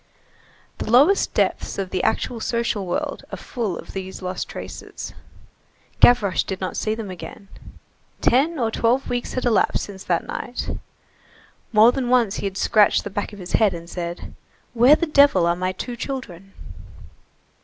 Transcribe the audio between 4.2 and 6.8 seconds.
lost traces. Gavroche did not